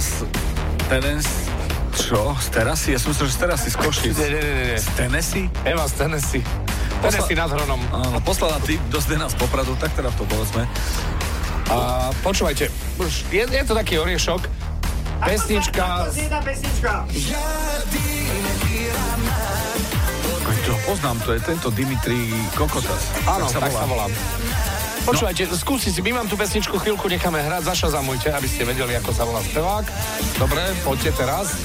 z 0.00 0.24
Tenes... 0.88 1.26
Čo? 1.96 2.36
Z 2.36 2.52
terasy? 2.52 2.92
Ja 2.92 3.00
som 3.00 3.08
myslel, 3.16 3.32
že 3.32 3.34
z 3.34 3.40
terasy 3.40 3.68
z 3.72 3.76
Košic. 3.80 4.14
Nie, 4.20 4.28
nie, 4.28 4.42
nie, 4.44 4.64
nie. 4.68 4.78
Z 4.78 4.88
Tennessee? 5.00 5.48
Eva 5.64 5.88
z 5.88 5.94
Tennessee. 5.96 6.44
Tennessee 7.00 7.32
nad 7.32 7.48
Hronom. 7.48 7.80
Áno, 7.88 8.20
poslala 8.20 8.60
tým 8.68 8.76
do 8.92 9.00
Zdena 9.00 9.32
z 9.32 9.36
Popradu, 9.40 9.72
tak 9.80 9.96
teda 9.96 10.12
to 10.12 10.28
povedzme. 10.28 10.68
A 11.72 12.08
počúvajte, 12.20 12.68
už 13.00 13.32
je, 13.32 13.48
je 13.48 13.64
to 13.64 13.72
taký 13.72 13.96
oriešok. 13.96 14.44
Pesnička... 15.24 16.12
Jedna 16.12 16.40
pesnička. 16.44 17.08
Poznám, 20.86 21.16
to 21.26 21.34
je 21.34 21.40
tento 21.42 21.68
Dimitri 21.74 22.30
Kokotas. 22.54 23.10
Áno, 23.26 23.48
tak 23.50 23.72
sa 23.72 23.86
volám. 23.88 24.12
Počúvajte, 25.06 25.46
skúsi 25.54 25.94
si, 25.94 26.02
my 26.02 26.18
vám 26.18 26.26
tú 26.26 26.34
pesničku 26.34 26.82
chvíľku 26.82 27.06
necháme 27.06 27.38
hrať, 27.38 27.70
zašazamujte, 27.70 28.26
aby 28.34 28.48
ste 28.50 28.66
vedeli, 28.66 28.98
ako 28.98 29.14
sa 29.14 29.22
volá 29.22 29.38
spevák. 29.38 29.86
Dobre, 30.34 30.62
poďte 30.82 31.14
teraz. 31.14 31.62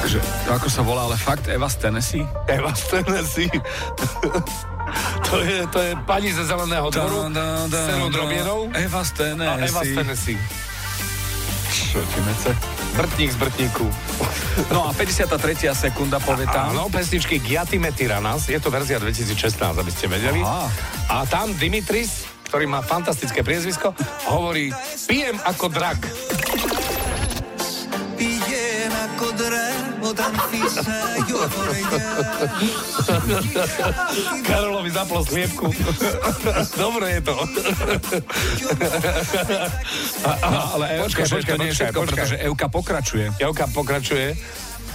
Takže, 0.00 0.18
ako 0.48 0.68
sa 0.72 0.80
volá, 0.80 1.04
ale 1.04 1.20
fakt 1.20 1.52
Eva 1.52 1.68
z 1.68 1.76
Tennessee? 1.84 2.24
Eva 2.48 2.72
z 2.72 2.82
Tennessee. 2.96 3.52
to, 5.28 5.34
je, 5.44 5.58
to 5.68 5.78
je 5.84 5.92
pani 6.08 6.32
ze 6.32 6.48
Zeleného 6.48 6.88
dvoru 6.88 7.28
s 7.68 7.76
celou 7.76 8.08
drobienou. 8.08 8.72
Eva 8.72 9.04
z 9.04 9.10
A 9.12 9.16
Tennessee. 9.20 9.68
Eva 9.68 9.80
z 9.84 9.90
Tennessee. 9.92 10.69
Čo 11.90 11.98
mece? 12.22 12.54
Brtník 12.94 13.34
z 13.34 13.38
Brtníku. 13.42 13.82
No 14.70 14.86
a 14.86 14.94
53. 14.94 15.74
sekunda 15.74 16.22
povie 16.22 16.46
tam. 16.46 16.70
Áno, 16.70 16.86
pesničky 16.86 17.42
Giatime 17.42 17.90
Tyranas, 17.90 18.46
je 18.46 18.62
to 18.62 18.70
verzia 18.70 19.02
2016, 19.02 19.58
aby 19.58 19.90
ste 19.90 20.06
vedeli. 20.06 20.38
Aha. 20.38 20.70
A 21.10 21.26
tam 21.26 21.50
Dimitris, 21.58 22.30
ktorý 22.46 22.70
má 22.70 22.78
fantastické 22.78 23.42
priezvisko, 23.42 23.90
hovorí 24.30 24.70
pijem 25.10 25.34
ako 25.42 25.66
drak. 25.66 25.98
Pijem 29.19 29.19
ako 29.19 29.27
drev, 29.31 29.75
όταν 30.01 30.31
φύσαγε 30.49 31.33
ο 31.33 31.45
Karolovi 34.47 34.89
zaplo 34.95 35.19
sliepku. 35.25 35.67
Dobre 36.79 37.19
je 37.19 37.21
to. 37.27 37.35
No, 40.47 40.59
ale 40.79 40.85
Evka, 40.95 41.03
Počkaj, 41.03 41.25
že 41.27 41.33
počkaj, 41.35 41.51
to 41.51 41.59
nie 41.59 41.67
je 41.67 41.75
počkaj, 41.75 41.87
všetko, 41.91 41.99
počkaj. 41.99 42.15
pretože 42.15 42.37
Evka 42.39 42.67
pokračuje. 42.71 43.25
Javka 43.35 43.65
pokračuje. 43.75 44.27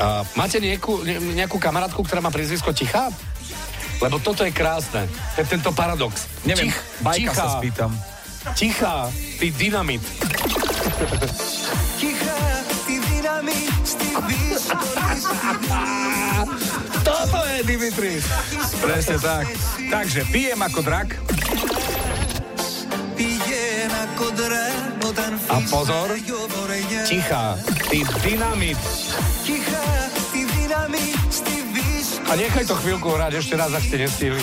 A 0.00 0.24
máte 0.32 0.56
nejakú, 0.64 1.04
ne, 1.04 1.16
nejakú 1.36 1.60
kamarátku, 1.60 2.00
ktorá 2.00 2.24
má 2.24 2.32
priezvisko 2.32 2.72
Tichá? 2.72 3.12
Lebo 4.00 4.16
toto 4.16 4.48
je 4.48 4.52
krásne. 4.54 5.04
To 5.36 5.38
je 5.44 5.46
tento 5.46 5.70
paradox. 5.76 6.24
Neviem, 6.48 6.72
Tich, 6.72 6.76
bajka 7.04 7.20
tichá, 7.20 7.36
sa 7.36 7.46
spýtam. 7.60 7.90
Tichá, 8.56 9.12
ty 9.36 9.52
dynamit. 9.52 10.00
Κι 12.00 12.16
Toto 17.05 17.39
je 17.45 17.59
Dimitri 17.63 18.15
Presne 18.81 19.17
tak. 19.21 19.45
Takže 19.89 20.21
pijem 20.29 20.59
ako 20.61 20.79
drak. 20.81 21.09
A 25.45 25.57
pozor, 25.69 26.09
tichá, 27.05 27.55
ty 27.87 28.03
dynamit. 28.25 28.79
A 32.25 32.31
nechaj 32.33 32.65
to 32.65 32.75
chvíľku 32.81 33.13
hrať 33.13 33.37
ešte 33.37 33.53
raz, 33.53 33.69
ak 33.71 33.85
ste 33.85 34.01
nestihli. 34.01 34.41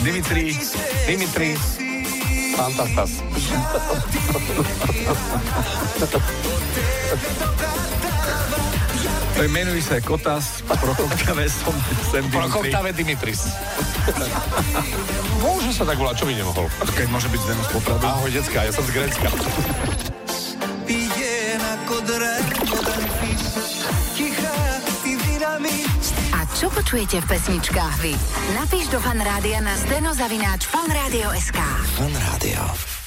Dimitri, 0.00 0.56
Dimitri, 1.04 1.50
Fantastas. 2.56 3.10
Menuj 9.48 9.80
sa 9.80 9.96
Kotas, 10.04 10.60
Prokoptave 10.68 11.48
som 11.48 11.72
sem 12.12 12.20
Prokoptave 12.28 12.92
Dimitris. 12.92 13.48
Môže 15.40 15.72
sa 15.72 15.88
tak 15.88 15.96
volať, 15.96 16.20
čo 16.20 16.26
by 16.28 16.34
nemohol? 16.36 16.68
Keď 16.92 17.08
môže 17.08 17.32
byť 17.32 17.40
zem 17.48 17.56
z 17.56 17.68
Ahoj, 18.04 18.28
decka, 18.28 18.68
ja 18.68 18.72
som 18.74 18.84
z 18.84 18.92
Grécka. 18.92 19.28
A 26.36 26.40
čo 26.52 26.66
počujete 26.68 27.16
v 27.24 27.26
pesničkách 27.32 27.96
vy? 28.04 28.12
Napíš 28.60 28.92
do 28.92 29.00
fanrádia 29.00 29.64
na 29.64 29.72
steno 29.80 30.12
zavináč 30.12 30.68
fanradio.sk 30.68 31.58
Fanrádio. 31.96 32.89